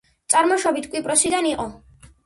[0.33, 1.73] წარმოშობით კვიპროსიდან იყო.